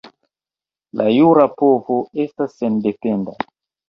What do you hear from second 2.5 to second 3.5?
sendependa.